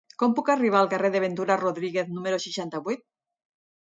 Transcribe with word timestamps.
Com 0.21 0.31
puc 0.37 0.47
arribar 0.51 0.77
al 0.79 0.87
carrer 0.93 1.11
de 1.15 1.19
Ventura 1.23 1.57
Rodríguez 1.63 2.09
número 2.15 2.39
seixanta-vuit? 2.47 3.05